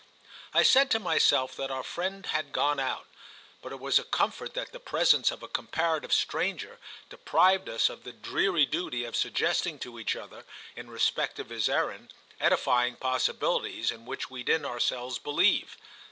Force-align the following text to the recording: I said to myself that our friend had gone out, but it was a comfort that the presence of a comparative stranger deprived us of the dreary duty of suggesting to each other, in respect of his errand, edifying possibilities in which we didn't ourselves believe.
I 0.51 0.63
said 0.63 0.89
to 0.89 0.99
myself 0.99 1.55
that 1.57 1.69
our 1.69 1.83
friend 1.83 2.25
had 2.25 2.51
gone 2.53 2.79
out, 2.79 3.05
but 3.61 3.71
it 3.71 3.79
was 3.79 3.99
a 3.99 4.03
comfort 4.03 4.55
that 4.55 4.71
the 4.71 4.79
presence 4.79 5.29
of 5.29 5.43
a 5.43 5.47
comparative 5.47 6.11
stranger 6.11 6.79
deprived 7.11 7.69
us 7.69 7.87
of 7.87 8.03
the 8.03 8.11
dreary 8.11 8.65
duty 8.65 9.05
of 9.05 9.15
suggesting 9.15 9.77
to 9.77 9.99
each 9.99 10.15
other, 10.15 10.43
in 10.75 10.89
respect 10.89 11.37
of 11.37 11.49
his 11.49 11.69
errand, 11.69 12.15
edifying 12.39 12.95
possibilities 12.95 13.91
in 13.91 14.07
which 14.07 14.27
we 14.27 14.41
didn't 14.41 14.65
ourselves 14.65 15.19
believe. 15.19 15.77